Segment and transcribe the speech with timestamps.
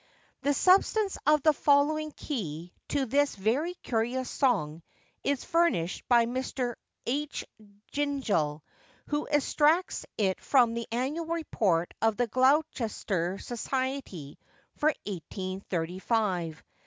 [0.41, 4.81] The substance of the following key to this very curious song
[5.23, 6.73] is furnished by Mr.
[7.05, 7.45] H.
[7.93, 8.61] Gingell,
[9.09, 14.39] who extracts it from the Annual Report of the Gloucestershire Society
[14.75, 16.63] for 1835.